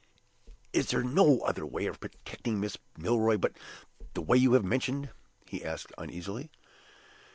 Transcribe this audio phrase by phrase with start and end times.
[0.73, 3.55] "Is there no other way of protecting Miss Milroy but
[4.15, 5.11] the way you have mentioned?"
[5.45, 6.49] he asked, uneasily.